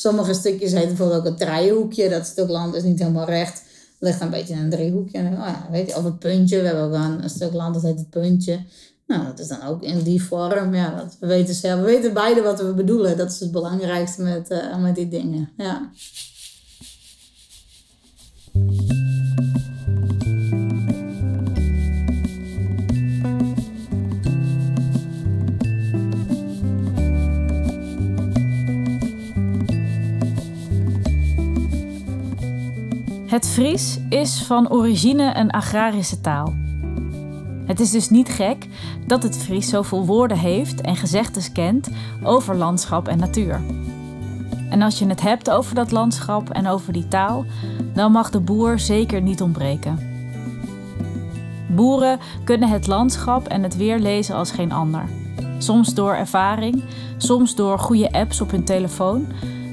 [0.00, 2.08] Sommige stukjes heten bijvoorbeeld ook het draaihoekje.
[2.08, 3.62] Dat stuk land is niet helemaal recht.
[3.98, 5.18] ligt een beetje in een driehoekje.
[5.18, 6.60] Oh ja, weet je, of het puntje.
[6.60, 8.60] We hebben ook een, een stuk land dat heet het puntje.
[9.06, 10.74] Nou, dat is dan ook in die vorm.
[10.74, 11.80] Ja, dat, we weten zelf.
[11.80, 13.16] We weten beide wat we bedoelen.
[13.16, 15.50] Dat is het belangrijkste met, uh, met die dingen.
[15.56, 15.90] Ja.
[33.30, 36.54] Het Fries is van origine een agrarische taal.
[37.66, 38.66] Het is dus niet gek
[39.06, 41.88] dat het Fries zoveel woorden heeft en gezegdes kent
[42.22, 43.60] over landschap en natuur.
[44.70, 47.44] En als je het hebt over dat landschap en over die taal,
[47.94, 49.98] dan mag de boer zeker niet ontbreken.
[51.68, 55.04] Boeren kunnen het landschap en het weer lezen als geen ander.
[55.58, 56.82] Soms door ervaring,
[57.16, 59.26] soms door goede apps op hun telefoon,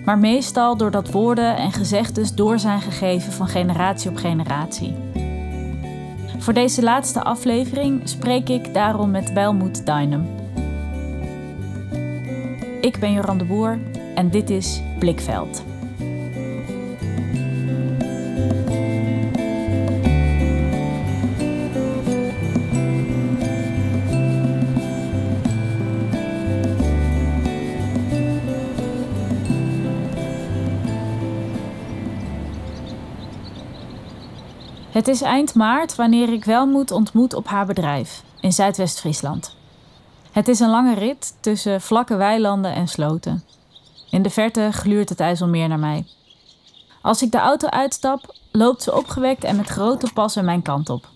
[0.08, 4.96] maar meestal doordat woorden en gezegdes door zijn gegeven van generatie op generatie.
[6.38, 10.28] Voor deze laatste aflevering spreek ik daarom met Bijlmoed Dynam.
[12.82, 13.80] Ik ben Joran de Boer
[14.16, 15.67] en dit is Blikveld.
[34.98, 39.56] Het is eind maart wanneer ik Welmoed ontmoet op haar bedrijf in Zuidwest-Friesland.
[40.32, 43.44] Het is een lange rit tussen vlakke weilanden en sloten.
[44.10, 46.06] In de verte gluurt het IJsselmeer naar mij.
[47.02, 51.08] Als ik de auto uitstap, loopt ze opgewekt en met grote passen mijn kant op.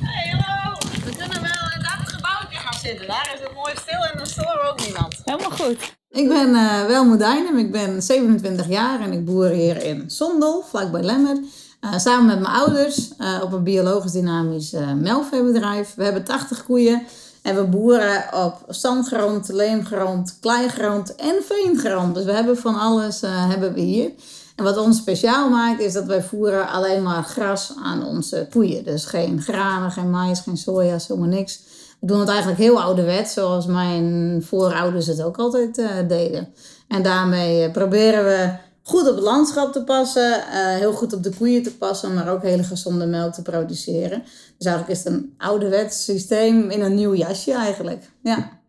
[0.00, 0.76] Hey, hallo!
[1.04, 3.06] We kunnen wel in dat gebouwtje gaan zitten.
[3.06, 5.20] Daar is het mooi stil en dan storen ook niemand.
[5.24, 6.02] Helemaal goed.
[6.14, 10.64] Ik ben uh, Welmoed Dijnem, ik ben 27 jaar en ik boer hier in Sondel,
[10.68, 11.36] vlakbij Lemmer.
[11.80, 15.94] Uh, samen met mijn ouders uh, op een biologisch dynamisch uh, melkveebedrijf.
[15.94, 17.02] We hebben 80 koeien
[17.42, 22.14] en we boeren op zandgrond, leemgrond, kleigrond en veengrond.
[22.14, 24.10] Dus we hebben van alles hebben we hier.
[24.56, 28.84] En wat ons speciaal maakt is dat wij voeren alleen maar gras aan onze koeien.
[28.84, 31.60] Dus geen granen, geen mais, geen soja, zomaar niks.
[32.06, 35.74] Doen het eigenlijk heel ouderwets, zoals mijn voorouders het ook altijd
[36.08, 36.48] deden.
[36.88, 41.34] En daarmee proberen we goed op het landschap te passen, uh, heel goed op de
[41.34, 44.22] koeien te passen, maar ook hele gezonde melk te produceren.
[44.58, 48.10] Dus eigenlijk is het een ouderwets systeem in een nieuw jasje eigenlijk.
[48.22, 48.60] Ja.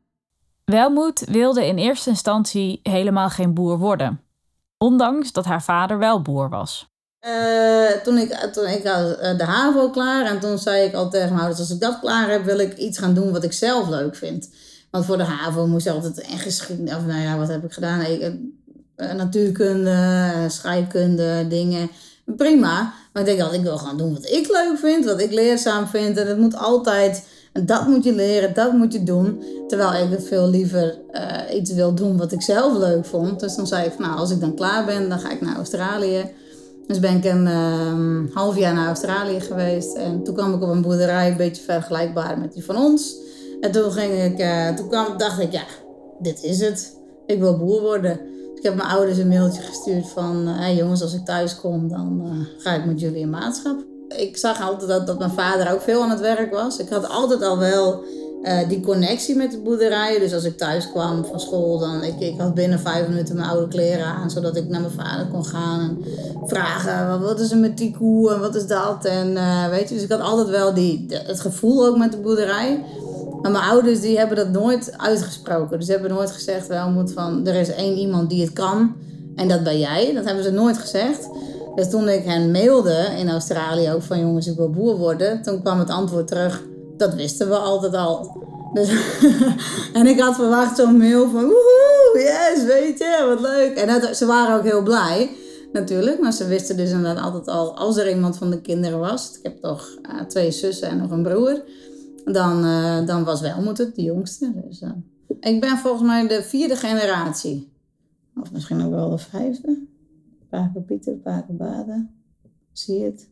[0.66, 4.22] Welmoed wilde in eerste instantie helemaal geen boer worden,
[4.78, 6.88] ondanks dat haar vader wel boer was.
[7.28, 11.28] Uh, toen ik, toen ik had de HAVO klaar en toen zei ik al tegen
[11.28, 13.90] mijn ouders, als ik dat klaar heb, wil ik iets gaan doen wat ik zelf
[13.90, 14.50] leuk vind.
[14.91, 17.72] Want voor de HAVO moest je altijd en geschiedenis, of nou ja, wat heb ik
[17.72, 18.06] gedaan?
[18.09, 21.90] Uh, natuurkunde, scheikunde, dingen.
[22.25, 22.94] Prima.
[23.14, 25.88] Maar ik denk dat ik wil gaan doen wat ik leuk vind, wat ik leerzaam
[25.88, 26.18] vind.
[26.18, 27.28] En het moet altijd,
[27.66, 29.44] dat moet je leren, dat moet je doen.
[29.68, 30.97] Terwijl ik het veel liever
[31.53, 33.40] iets wil doen wat ik zelf leuk vond.
[33.40, 36.34] Dus dan zei ik, nou, als ik dan klaar ben, dan ga ik naar Australië.
[36.88, 39.96] Dus ben ik een uh, half jaar naar Australië geweest.
[39.96, 43.16] En toen kwam ik op een boerderij, een beetje vergelijkbaar met die van ons.
[43.62, 45.63] En toen, ging ik, uh, toen kwam, dacht ik, ja,
[46.19, 46.97] dit is het.
[47.25, 48.19] Ik wil boer worden.
[48.56, 50.47] Ik heb mijn ouders een mailtje gestuurd van...
[50.47, 53.85] Hé hey jongens, als ik thuis kom, dan uh, ga ik met jullie in maatschap.
[54.07, 56.78] Ik zag altijd dat, dat mijn vader ook veel aan het werk was.
[56.78, 58.03] Ik had altijd al wel
[58.46, 60.20] uh, die connectie met de boerderij.
[60.20, 63.50] Dus als ik thuis kwam van school, dan ik, ik had binnen vijf minuten mijn
[63.50, 65.98] oude kleren aan, zodat ik naar mijn vader kon gaan en
[66.48, 69.96] vragen wat is er met die koe en wat is dat en uh, weet je.
[69.96, 72.84] Dus ik had altijd wel die, het gevoel ook met de boerderij.
[73.42, 75.78] Maar mijn ouders die hebben dat nooit uitgesproken.
[75.78, 78.96] Dus ze hebben nooit gezegd, wel moet van, er is één iemand die het kan
[79.36, 80.14] en dat ben jij.
[80.14, 81.30] Dat hebben ze nooit gezegd.
[81.76, 85.62] Dus toen ik hen mailde in Australië ook van jongens, ik wil boer worden, toen
[85.62, 86.64] kwam het antwoord terug,
[86.98, 88.44] dat wisten we altijd al.
[88.74, 88.90] Dus
[89.94, 93.76] en ik had verwacht zo'n mail van woehoe, yes, weet je, wat leuk.
[93.78, 95.30] En ze waren ook heel blij,
[95.74, 96.20] natuurlijk.
[96.20, 99.38] Maar ze wisten dus inderdaad altijd al, als er iemand van de kinderen was.
[99.38, 101.64] Ik heb toch uh, twee zussen en nog een broer
[102.26, 104.52] dan, uh, dan was Welmoed het de jongste.
[104.68, 104.91] Dus, uh,
[105.40, 107.74] ik ben volgens mij de vierde generatie.
[108.41, 109.84] Of misschien ook wel de vijfde.
[110.50, 112.09] Paken Pieter, Paken Baden.
[112.72, 113.30] Zie het?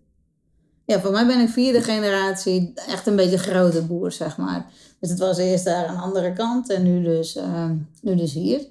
[0.86, 4.66] Ja, voor mij ben ik vierde generatie echt een beetje grote boer, zeg maar.
[5.00, 7.70] Dus het was eerst daar aan de andere kant en nu dus, uh,
[8.02, 8.62] nu dus hier.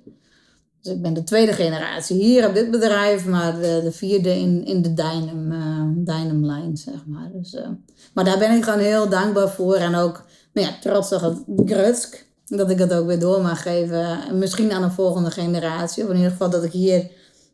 [0.81, 4.65] Dus ik ben de tweede generatie hier op dit bedrijf, maar de, de vierde in,
[4.65, 7.31] in de Dynam, uh, Dynam line, zeg maar.
[7.33, 7.69] Dus, uh,
[8.15, 9.75] maar daar ben ik gewoon heel dankbaar voor.
[9.75, 12.27] En ook nou ja, trots op het grutsk.
[12.47, 14.19] Dat ik het ook weer door mag geven.
[14.39, 16.05] Misschien aan een volgende generatie.
[16.05, 17.11] Of in ieder geval dat ik hier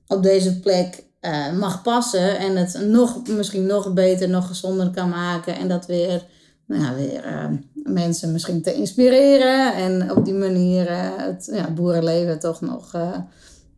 [0.07, 2.39] op deze plek uh, mag passen.
[2.39, 5.57] En het nog, misschien nog beter, nog gezonder kan maken.
[5.57, 6.25] En dat weer,
[6.67, 9.75] nou weer uh, mensen misschien te inspireren.
[9.75, 12.93] En op die manier uh, het ja, boerenleven toch nog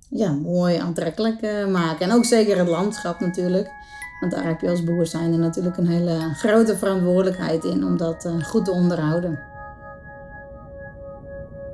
[0.09, 2.11] ja, mooi aantrekkelijk maken.
[2.11, 3.71] En ook zeker het landschap natuurlijk.
[4.21, 7.97] Want daar heb je als boer zijn er natuurlijk een hele grote verantwoordelijkheid in om
[7.97, 9.39] dat goed te onderhouden.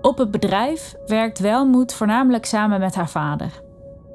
[0.01, 3.65] Op het bedrijf werkt Welmoed voornamelijk samen met haar vader.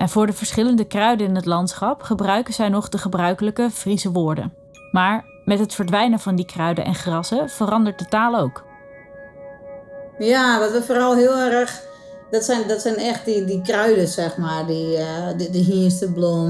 [0.01, 4.53] En voor de verschillende kruiden in het landschap gebruiken zij nog de gebruikelijke Friese woorden.
[4.91, 8.63] Maar met het verdwijnen van die kruiden en grassen verandert de taal ook.
[10.17, 11.81] Ja, wat we vooral heel erg.
[12.31, 14.65] Dat zijn, dat zijn echt die, die kruiden, zeg maar.
[14.67, 15.59] Die, uh, de, de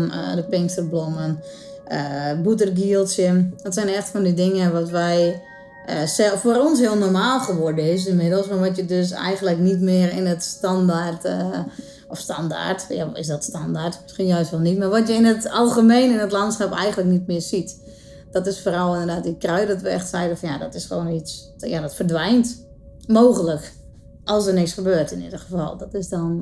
[0.06, 1.44] uh, de pinksterblommen,
[1.88, 3.50] uh, boetergieltje.
[3.62, 5.42] Dat zijn echt van die dingen wat wij.
[5.90, 10.12] Uh, voor ons heel normaal geworden is inmiddels, maar wat je dus eigenlijk niet meer
[10.12, 11.28] in het standaard
[12.08, 14.00] of standaard, ja, is dat standaard?
[14.02, 14.78] Misschien juist wel niet.
[14.78, 17.80] Maar wat je in het algemeen in het landschap eigenlijk niet meer ziet.
[18.32, 21.08] Dat is vooral inderdaad die kruiden dat we echt zeiden van ja, dat is gewoon
[21.08, 22.66] iets, ja, dat verdwijnt.
[23.08, 23.74] Mogelijk.
[24.24, 25.78] Als er niks gebeurt in ieder geval.
[25.78, 26.40] Dat is dan,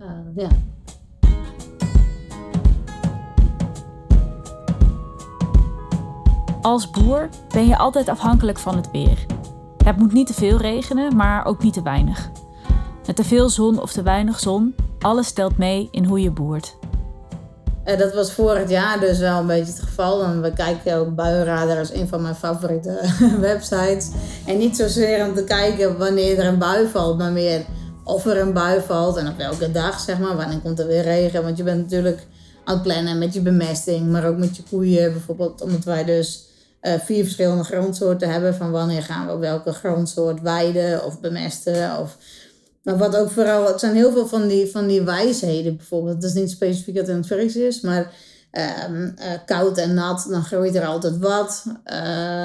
[0.00, 0.48] uh, ja.
[6.68, 9.26] Als boer ben je altijd afhankelijk van het weer.
[9.84, 12.30] Het moet niet te veel regenen, maar ook niet te weinig.
[13.06, 16.76] Met te veel zon of te weinig zon alles telt mee in hoe je boert.
[17.86, 20.40] Uh, dat was vorig jaar dus wel een beetje het geval.
[20.40, 23.00] We kijken ook Buienradar als een van mijn favoriete
[23.40, 24.10] websites.
[24.46, 27.64] En niet zozeer om te kijken wanneer er een bui valt, maar meer
[28.04, 30.36] of er een bui valt en op welke dag, zeg maar.
[30.36, 31.42] Wanneer komt er weer regen?
[31.42, 32.26] Want je bent natuurlijk
[32.64, 35.62] aan het plannen met je bemesting, maar ook met je koeien bijvoorbeeld.
[35.62, 36.46] Omdat wij dus
[36.82, 38.54] uh, vier verschillende grondsoorten hebben.
[38.54, 42.16] Van wanneer gaan we welke grondsoort weiden of bemesten of
[42.88, 46.14] maar wat ook vooral, het zijn heel veel van die, van die wijsheden bijvoorbeeld.
[46.14, 48.12] Het is niet specifiek dat het in het Fries is, maar
[48.88, 49.14] um,
[49.46, 51.64] koud en nat, dan groeit er altijd wat.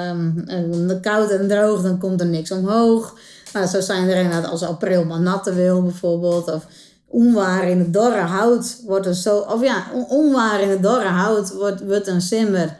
[0.08, 3.18] Um, koud en droog, dan komt er niks omhoog.
[3.52, 6.52] Nou, zo zijn er inderdaad als april maar natte wil bijvoorbeeld.
[6.52, 6.66] Of
[7.06, 9.38] onwaar in het dorre hout wordt er zo...
[9.38, 12.76] Of ja, onwaar in het dorre hout wordt, wordt een simmer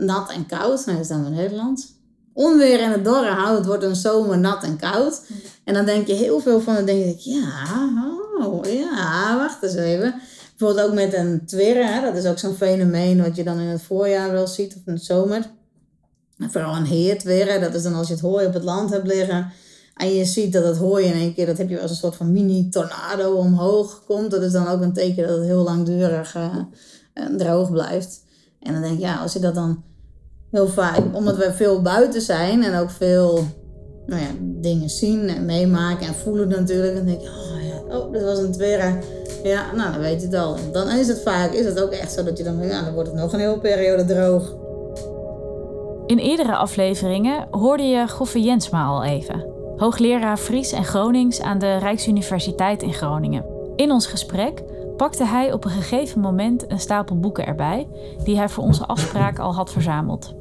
[0.00, 0.86] nat en koud.
[0.86, 1.98] Nou, dat is dan in Nederland.
[2.32, 5.22] Onweer in het dorre hout wordt een zomer nat en koud.
[5.64, 7.64] En dan denk je heel veel van, dan denk ik, ja,
[8.40, 10.14] oh, ja, wacht eens even.
[10.56, 13.82] Bijvoorbeeld ook met een twirren, dat is ook zo'n fenomeen wat je dan in het
[13.82, 15.50] voorjaar wel ziet, of in de zomer.
[16.38, 19.52] Vooral een heertwirren, dat is dan als je het hooi op het land hebt liggen.
[19.94, 22.16] En je ziet dat het hooi in één keer, dat heb je als een soort
[22.16, 24.30] van mini-tornado omhoog komt.
[24.30, 26.56] Dat is dan ook een teken dat het heel langdurig uh,
[27.36, 28.24] droog blijft.
[28.60, 29.82] En dan denk je, ja, als je dat dan
[30.50, 33.44] heel vaak, omdat we veel buiten zijn en ook veel
[34.06, 36.94] nou ja, dingen zien en meemaken en voelen natuurlijk.
[36.96, 38.98] Dan denk je, oh ja, oh, dat was een tweede.
[39.42, 40.56] Ja, nou dan weet je het al.
[40.72, 43.08] Dan is het vaak, is het ook echt zo dat je dan ja, dan wordt
[43.08, 44.54] het nog een hele periode droog.
[46.06, 49.46] In eerdere afleveringen hoorde je Goffe Jensma al even.
[49.76, 53.44] Hoogleraar Fries en Gronings aan de Rijksuniversiteit in Groningen.
[53.76, 54.62] In ons gesprek
[54.96, 57.88] pakte hij op een gegeven moment een stapel boeken erbij,
[58.24, 60.39] die hij voor onze afspraak al had verzameld.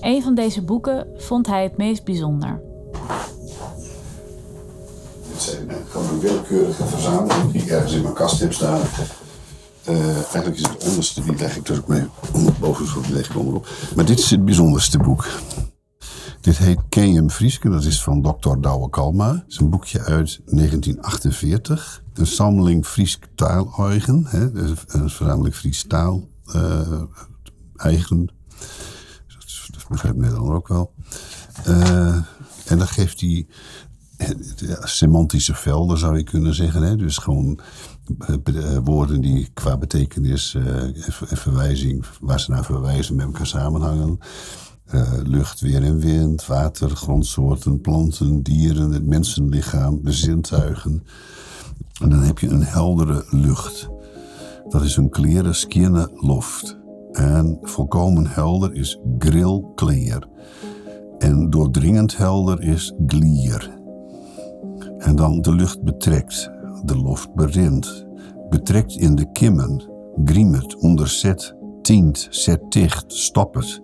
[0.00, 2.60] Een van deze boeken vond hij het meest bijzonder.
[5.30, 8.80] Dit zijn gewoon een willekeurige verzameling die ik ergens in mijn kast heb staan.
[9.88, 12.04] Uh, eigenlijk is het onderste, die leg ik dus ook mee.
[12.60, 13.68] Boven leg ik onderop.
[13.96, 15.28] Maar dit is het bijzonderste boek.
[16.40, 17.68] Dit heet Ken je Frieske?
[17.68, 18.60] Dat is van Dr.
[18.60, 19.32] Douwe Kalma.
[19.32, 22.02] Het is een boekje uit 1948.
[22.14, 24.26] Een sammeling Fries taaleigen.
[24.30, 27.02] Een verzameling Fries taal uh,
[27.76, 28.30] eigen
[29.88, 30.92] begrijpt Nederland ook wel.
[31.68, 32.16] Uh,
[32.64, 36.82] en dan geeft ja, semantische velden, zou je kunnen zeggen.
[36.82, 36.96] Hè?
[36.96, 37.60] Dus gewoon
[38.18, 44.18] eh, eh, woorden die qua betekenis en verwijzing, waar ze naar verwijzen, met elkaar samenhangen.
[44.94, 51.04] Uh, lucht, weer en wind, water, grondsoorten, planten, dieren, het mensenlichaam, de zintuigen.
[52.00, 53.88] En dan heb je een heldere lucht.
[54.68, 56.77] Dat is een kleren, skierne loft.
[57.12, 60.28] En volkomen helder is grillclear.
[61.18, 63.78] En doordringend helder is glier.
[64.98, 66.50] En dan de lucht betrekt,
[66.84, 68.06] de loft berint.
[68.50, 69.90] Betrekt in de kimmen,
[70.24, 73.82] griemet, onderzet, tient, zet dicht, stoppet.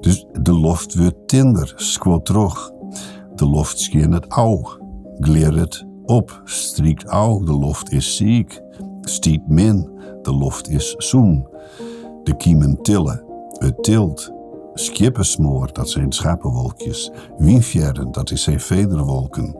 [0.00, 2.72] Dus de loft wordt tinder, squotrog.
[3.34, 4.62] De loft scheen het au,
[5.18, 8.60] gleer het op, striekt au, de loft is ziek.
[9.00, 9.90] Stiet min,
[10.22, 11.48] de loft is zoen.
[12.26, 13.24] De kiemen tillen,
[13.58, 14.32] het tilt.
[14.74, 17.10] Skippersmoor, dat zijn schapenwolkjes.
[17.38, 19.58] Wienfjerren, dat zijn vederwolken.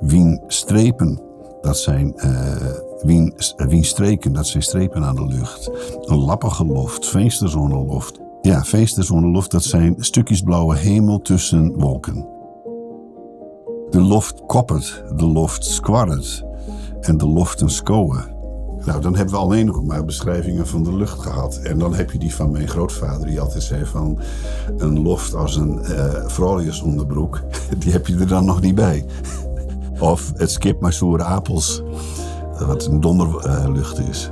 [0.00, 1.20] Wienstrepen,
[1.60, 2.56] dat zijn uh,
[3.02, 5.70] wien, wienstreken, dat zijn strepen aan de lucht.
[6.00, 8.20] Een lappige loft, vensterzonneloft.
[8.40, 12.28] Ja, vensterzonneloft, dat zijn stukjes blauwe hemel tussen wolken.
[13.90, 16.44] De loft koppert, de loft skwarret
[17.00, 18.33] en de loften skowen.
[18.86, 21.56] Nou, dan hebben we alleen nog maar beschrijvingen van de lucht gehad.
[21.56, 24.18] En dan heb je die van mijn grootvader, die altijd zei van...
[24.76, 25.80] een loft als een
[26.38, 27.42] uh, onderbroek,
[27.78, 29.04] die heb je er dan nog niet bij.
[29.98, 31.82] of het skip maar zoere apels,
[32.66, 34.30] wat een donderlucht is.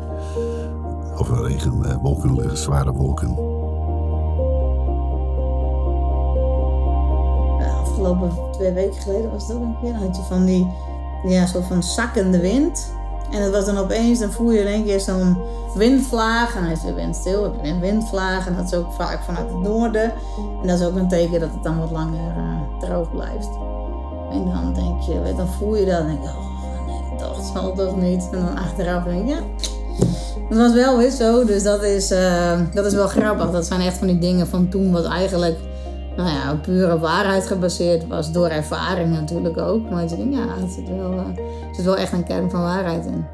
[1.16, 3.52] Of een regen, uh, wolkenlucht, zware wolken.
[8.02, 9.92] afgelopen twee weken geleden was dat een keer.
[9.92, 10.66] Dan had je van die
[11.22, 12.92] ja, soort van zakkende wind.
[13.32, 15.36] En dat was dan opeens, dan voel je in één keer zo'n
[15.74, 16.56] windvlaag.
[16.56, 18.46] En dan is weer windstil, heb je een windvlaag.
[18.46, 20.12] En dat is ook vaak vanuit het noorden.
[20.62, 23.48] En dat is ook een teken dat het dan wat langer uh, droog blijft.
[24.30, 27.74] En dan denk je, dan voel je dat en denk je, oh nee, dat zal
[27.74, 28.28] toch niet.
[28.32, 29.40] En dan achteraf denk je, ja,
[30.48, 31.44] het was wel weer zo.
[31.44, 33.50] Dus dat is, uh, dat is wel grappig.
[33.50, 35.58] Dat zijn echt van die dingen van toen wat eigenlijk
[36.16, 38.32] nou ja, op pure waarheid gebaseerd was.
[38.32, 39.90] Door ervaring natuurlijk ook.
[39.90, 41.26] Maar ik denk, ja, het zit, wel, uh,
[41.68, 43.26] er zit wel echt een kern van waarheid in.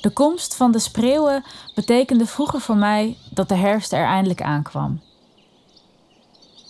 [0.00, 5.00] De komst van de spreeuwen betekende vroeger voor mij dat de herfst er eindelijk aankwam.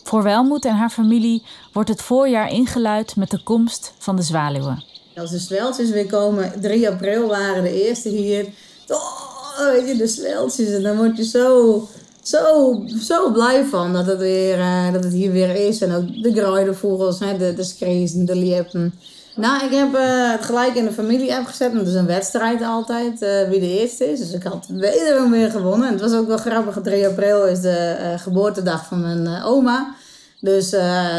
[0.07, 4.85] Voor Welmoed en haar familie wordt het voorjaar ingeluid met de komst van de zwaluwen.
[5.17, 8.47] Als de zweltjes weer komen, 3 april waren de eerste hier.
[8.89, 10.69] Oh, weet je, de zweltjes.
[10.69, 11.89] En dan word je zo,
[12.23, 15.81] zo, zo blij van dat het, weer, uh, dat het hier weer is.
[15.81, 18.95] En ook de gruidenvogels, hè, de, de de liepen.
[19.37, 21.73] Nou, ik heb uh, het gelijk in de familie-app gezet.
[21.73, 24.19] Het is een wedstrijd altijd, uh, wie de eerste is.
[24.19, 25.87] Dus ik had wederom weer gewonnen.
[25.87, 26.79] En het was ook wel grappig.
[26.83, 29.95] 3 april is de uh, geboortedag van mijn oma.
[30.41, 30.71] Dus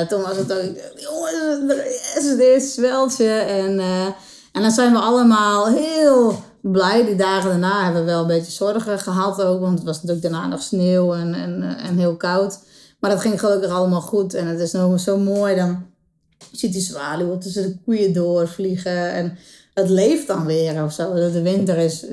[0.08, 3.30] toen was het ook, jongens, er is het eerste zweltje.
[3.30, 3.80] En,
[4.52, 7.06] en dan zijn we allemaal heel blij.
[7.06, 9.60] Die dagen daarna hebben we wel een beetje zorgen gehad ook.
[9.62, 12.60] Want het was natuurlijk daarna nog sneeuw en, en, en heel koud.
[13.00, 14.34] Maar dat ging gelukkig allemaal goed.
[14.34, 15.86] En het is nog zo mooi dan
[16.52, 19.12] je ziet die zwaluwen tussen de koeien doorvliegen.
[19.12, 19.38] En
[19.74, 21.14] het leeft dan weer of zo.
[21.14, 22.06] De winter is,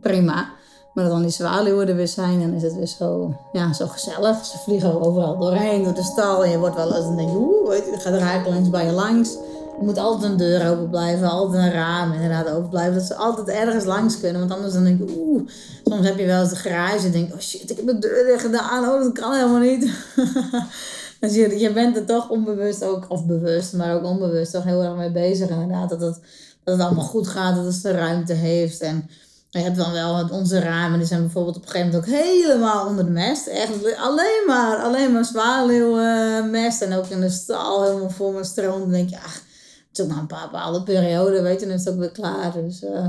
[0.00, 0.56] prima.
[0.94, 3.86] Maar dat dan die zwaluwen er weer zijn, dan is het weer zo, ja, zo
[3.86, 4.44] gezellig.
[4.44, 6.44] Ze vliegen overal doorheen, door de stal.
[6.44, 9.36] En je wordt wel eens een je, gaat er eigenlijk langs bij je langs.
[9.78, 12.94] Er moet altijd een deur open blijven, altijd een raam inderdaad open blijven.
[12.94, 14.40] Dat ze altijd ergens langs kunnen.
[14.40, 15.48] Want anders dan denk je, oeh,
[15.84, 18.40] soms heb je wel eens de garage en denk oh shit, ik heb de deur
[18.40, 18.88] gedaan.
[18.88, 19.90] Oh, dat kan helemaal niet.
[21.20, 24.82] Dus je, je bent er toch onbewust ook, of bewust, maar ook onbewust toch heel
[24.82, 25.88] erg mee bezig inderdaad.
[25.88, 26.20] Dat het,
[26.64, 28.80] dat het allemaal goed gaat, dat het de ruimte heeft.
[28.80, 29.10] En
[29.50, 32.86] je hebt dan wel onze ramen, die zijn bijvoorbeeld op een gegeven moment ook helemaal
[32.86, 33.46] onder de mest.
[33.46, 36.82] Echt alleen maar, alleen maar zwaluwmest.
[36.82, 38.80] En ook in de stal helemaal vol met stroom.
[38.80, 39.40] Dan denk je, ach,
[40.00, 42.52] ook maar een bepaalde periode, weet je, dan is het ook weer klaar.
[42.52, 42.82] Dus...
[42.82, 43.06] Uh,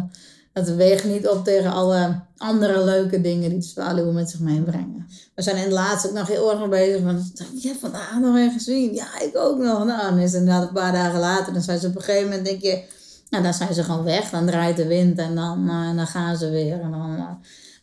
[0.54, 5.08] het weegt niet op tegen alle andere leuke dingen die de zwaluwen met zich meebrengen.
[5.36, 7.32] We zijn in het laatste ook nog heel erg bezig van,
[7.62, 8.94] je hebt vandaag nog een gezien.
[8.94, 9.86] Ja, ik ook nog.
[9.86, 12.30] Nou, dan is het inderdaad een paar dagen later, dan zijn ze op een gegeven
[12.30, 12.84] moment, denk je,
[13.30, 14.30] nou, dan zijn ze gewoon weg.
[14.30, 16.82] Dan draait de wind en dan, uh, dan gaan ze weer.
[16.82, 17.32] En dan uh,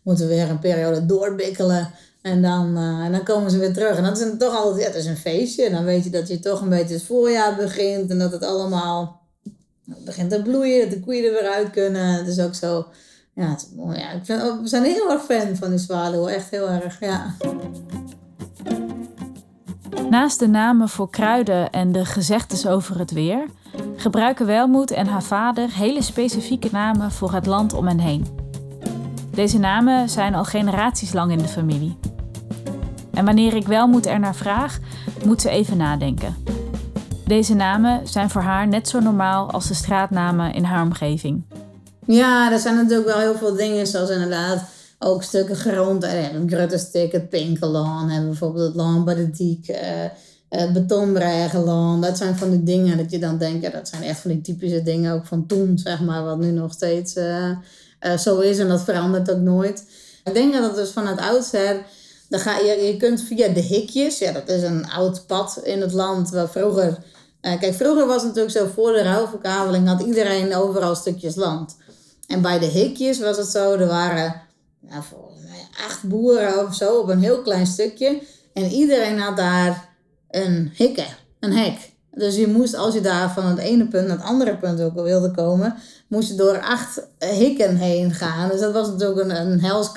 [0.02, 1.90] moeten we weer een periode doorbikkelen.
[2.26, 3.96] En dan, uh, en dan komen ze weer terug.
[3.96, 5.64] En dat is toch altijd, het is een feestje.
[5.64, 8.10] En dan weet je dat je toch een beetje het voorjaar begint.
[8.10, 9.20] En dat het allemaal
[9.84, 12.06] begint te bloeien, dat de koeien er weer uit kunnen.
[12.06, 12.86] Het is ook zo,
[13.34, 13.98] ja, mooi.
[13.98, 14.20] Ja.
[14.22, 17.34] Vind, we zijn heel erg fan van die zwaluwen, echt heel erg, ja.
[20.10, 23.46] Naast de namen voor kruiden en de gezegdes over het weer,
[23.96, 28.26] gebruiken Welmoed en haar vader hele specifieke namen voor het land om hen heen.
[29.30, 32.15] Deze namen zijn al generaties lang in de familie.
[33.16, 34.78] En wanneer ik Welmoed er naar vraag,
[35.24, 36.36] moet ze even nadenken.
[37.26, 41.42] Deze namen zijn voor haar net zo normaal als de straatnamen in haar omgeving.
[42.06, 44.64] Ja, er zijn natuurlijk wel heel veel dingen, zoals inderdaad
[44.98, 46.06] ook stukken grond.
[46.46, 50.04] Gruttestik, het Pinkelaan, hebben bijvoorbeeld het Land bij de Diek, uh,
[50.50, 54.30] uh, Dat zijn van die dingen dat je dan denkt, ja, dat zijn echt van
[54.30, 57.12] die typische dingen ook van toen, zeg maar, wat nu nog steeds
[58.18, 59.84] zo is en dat verandert ook nooit.
[60.24, 61.76] Ik denk dat het dus vanuit oudsher,
[62.28, 65.80] dan ga je, je kunt via de hikjes, ja, dat is een oud pad in
[65.80, 66.98] het land waar vroeger
[67.46, 71.76] uh, kijk, vroeger was het natuurlijk zo, voor de ruilverkaveling had iedereen overal stukjes land.
[72.26, 74.42] En bij de hikjes was het zo, er waren
[74.80, 78.22] nou, volgens mij acht boeren of zo op een heel klein stukje.
[78.52, 79.88] En iedereen had daar
[80.30, 81.94] een hikken, een hek.
[82.16, 84.94] Dus je moest, als je daar van het ene punt naar het andere punt ook
[84.94, 85.74] wilde komen,
[86.08, 88.48] moest je door acht hikken heen gaan.
[88.48, 89.92] Dus dat was natuurlijk een, een hels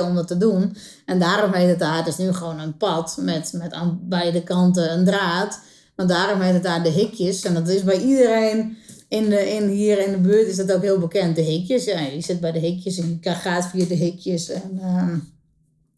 [0.00, 0.76] om dat te doen.
[1.06, 4.42] En daarom heet het daar, het is nu gewoon een pad met, met aan beide
[4.42, 5.60] kanten een draad.
[5.96, 7.42] Maar daarom heet het daar de hikjes.
[7.42, 8.76] En dat is bij iedereen
[9.08, 11.84] in de, in, hier in de buurt is dat ook heel bekend, de hikjes.
[11.84, 14.48] Ja, je zit bij de hikjes en je gaat via de hikjes.
[14.48, 15.18] En, ehm,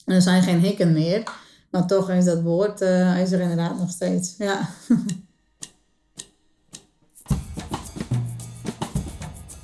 [0.05, 1.23] en er zijn geen hikken meer.
[1.71, 4.35] Maar toch is dat woord uh, is er inderdaad nog steeds.
[4.39, 4.69] Ja.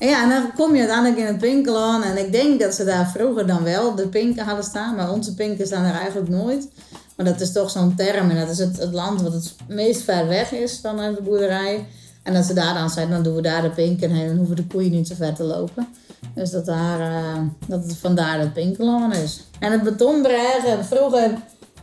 [0.08, 2.02] Ja, en dan kom je uiteindelijk in het Pinkelon.
[2.02, 4.94] En ik denk dat ze daar vroeger dan wel de pinken hadden staan.
[4.94, 6.68] Maar onze pinken staan er eigenlijk nooit.
[7.16, 8.30] Maar dat is toch zo'n term.
[8.30, 11.86] En dat is het, het land wat het meest ver weg is van de boerderij.
[12.22, 14.28] En dat ze daar dan zijn, dan doen we daar de pinken heen.
[14.28, 15.88] En hoeven de koeien niet zo ver te lopen.
[16.34, 19.40] Dus dat, daar, uh, dat het vandaar het Pinkelon is.
[19.58, 21.30] En het betonbregen, vroeger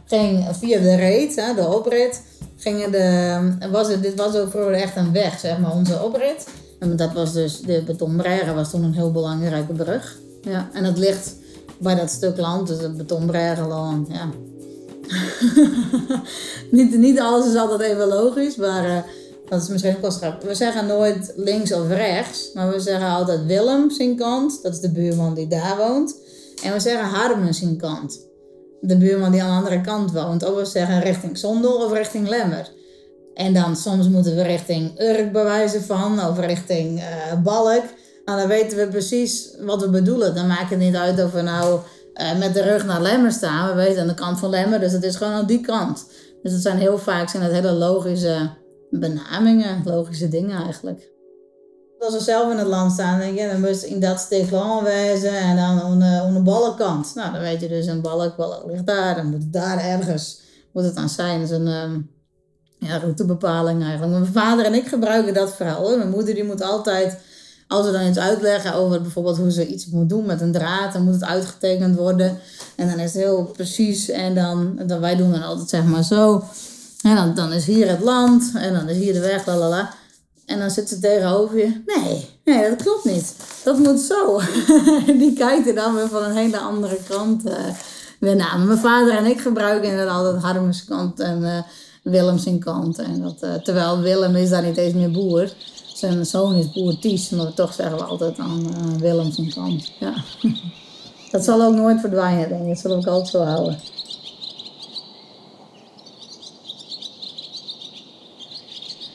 [0.05, 2.21] ging via de reet, hè, de oprit,
[2.57, 6.47] gingen de, was het, dit was ook vroeger echt een weg, zeg maar, onze oprit.
[6.79, 10.17] En dat was dus, de betonbregen was toen een heel belangrijke brug.
[10.41, 11.35] Ja, en dat ligt
[11.77, 14.29] bij dat stuk land, dus het betonbregenland, ja.
[16.71, 18.97] niet, niet alles is altijd even logisch, maar uh,
[19.49, 20.49] dat is misschien ook wel grappig.
[20.49, 24.79] We zeggen nooit links of rechts, maar we zeggen altijd Willem zijn kant, dat is
[24.79, 26.15] de buurman die daar woont.
[26.63, 28.19] En we zeggen Harmen zijn kant,
[28.81, 30.45] de buurman die aan de andere kant woont.
[30.45, 32.69] Of we zeggen richting Zondel of richting Lemmer.
[33.39, 37.83] En dan soms moeten we richting Urk bewijzen van, of richting uh, Balk.
[38.25, 40.35] Nou, dan weten we precies wat we bedoelen.
[40.35, 41.79] Dan maakt het niet uit of we nou
[42.13, 43.69] uh, met de rug naar Lemmer staan.
[43.69, 46.05] We weten aan de kant van Lemmer, dus het is gewoon aan die kant.
[46.43, 48.49] Dus het zijn heel vaak zijn hele logische
[48.89, 51.09] benamingen, logische dingen eigenlijk.
[51.99, 54.49] Als we zelf in het land staan, denk je, dan moet je in dat stuk
[54.83, 57.05] wijzen en dan aan de, aan.
[57.15, 60.41] Nou, dan weet je dus een balk, balk ligt daar, dan moet het daar ergens
[60.73, 61.41] moet het aan zijn.
[61.41, 62.17] Is een um,
[62.79, 64.11] ja, routebepaling eigenlijk.
[64.11, 65.97] Mijn vader en ik gebruiken dat vooral.
[65.97, 67.17] Mijn moeder die moet altijd,
[67.67, 70.93] als we dan iets uitleggen over bijvoorbeeld hoe ze iets moet doen met een draad,
[70.93, 72.39] dan moet het uitgetekend worden.
[72.75, 74.09] En dan is het heel precies.
[74.09, 76.43] En dan, dan wij doen dan altijd zeg maar zo.
[77.01, 79.93] En dan, dan is hier het land en dan is hier de weg, lalala.
[80.45, 81.81] En dan zit ze tegenover je.
[81.85, 83.33] Nee, nee, dat klopt niet.
[83.63, 84.41] Dat moet zo.
[85.21, 87.53] Die kijkt er dan weer van een hele andere kant uh,
[88.19, 88.59] weer naar.
[88.59, 91.57] Mijn vader en ik gebruiken inderdaad altijd Harmens kant en uh,
[92.03, 92.99] Willems kant.
[92.99, 95.53] En dat, uh, terwijl Willem is daar niet eens meer boer.
[95.93, 99.91] Zijn zoon is boer Ties, maar toch zeggen we altijd aan uh, Willems kant.
[99.99, 100.13] Ja.
[101.31, 102.67] dat zal ook nooit verdwijnen, denk ik.
[102.67, 103.79] Dat we ook altijd zo houden.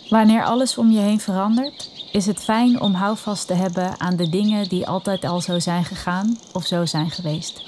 [0.08, 4.28] Wanneer alles om je heen verandert, is het fijn om houvast te hebben aan de
[4.28, 7.62] dingen die altijd al zo zijn gegaan of zo zijn geweest.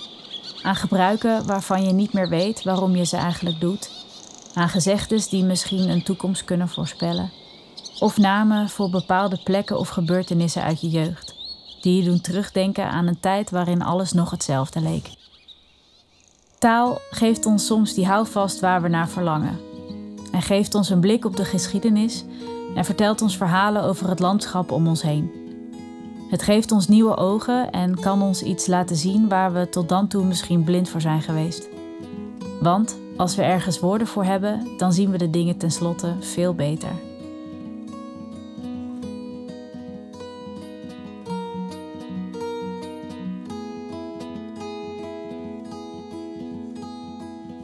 [0.63, 3.96] Aan gebruiken waarvan je niet meer weet waarom je ze eigenlijk doet.
[4.57, 7.31] Aan gezegdes die misschien een toekomst kunnen voorspellen.
[8.01, 11.35] Of namen voor bepaalde plekken of gebeurtenissen uit je jeugd,
[11.81, 15.11] die je doen terugdenken aan een tijd waarin alles nog hetzelfde leek.
[16.59, 19.59] Taal geeft ons soms die houvast waar we naar verlangen
[20.33, 22.25] en geeft ons een blik op de geschiedenis
[22.75, 25.31] en vertelt ons verhalen over het landschap om ons heen.
[26.31, 30.09] Het geeft ons nieuwe ogen en kan ons iets laten zien waar we tot dan
[30.09, 31.69] toe misschien blind voor zijn geweest.
[32.61, 36.91] Want als we ergens woorden voor hebben, dan zien we de dingen tenslotte veel beter.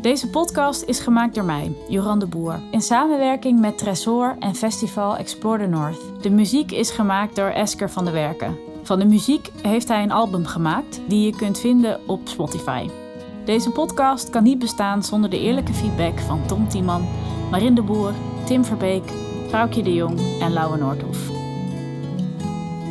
[0.00, 5.16] Deze podcast is gemaakt door mij, Joran de Boer, in samenwerking met Tresor en Festival
[5.16, 6.22] Explore the North.
[6.22, 8.58] De muziek is gemaakt door Esker van der Werken.
[8.82, 13.01] Van de muziek heeft hij een album gemaakt die je kunt vinden op Spotify.
[13.44, 17.08] Deze podcast kan niet bestaan zonder de eerlijke feedback van Tom Tiemann,
[17.50, 18.12] Marin de Boer,
[18.44, 19.02] Tim Verbeek,
[19.48, 21.30] Vrouwkje de Jong en Lauwe Noordhoef.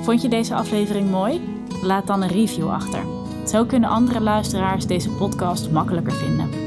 [0.02, 1.42] Vond je deze aflevering mooi?
[1.82, 3.04] Laat dan een review achter.
[3.46, 6.61] Zo kunnen andere luisteraars deze podcast makkelijker vinden.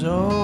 [0.00, 0.37] Van onder je zolen.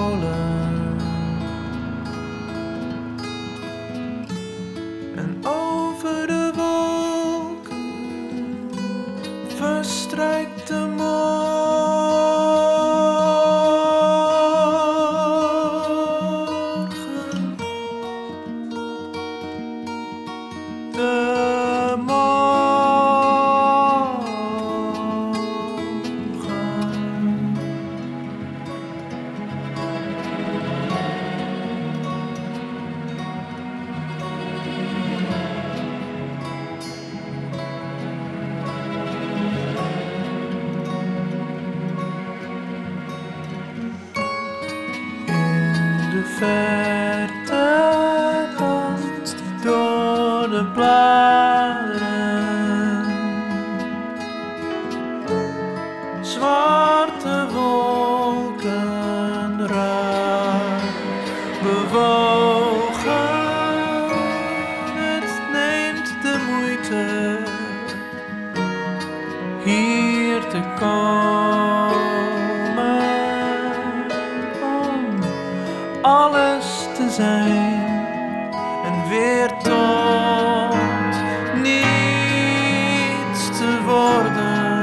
[83.85, 84.83] worden.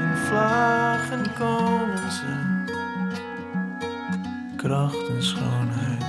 [0.00, 2.62] In vlagen komen ze,
[4.56, 6.04] kracht en schoonheid.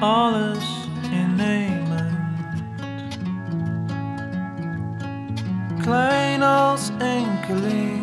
[0.00, 2.18] Alles innemend,
[5.80, 7.93] klein als enkeling.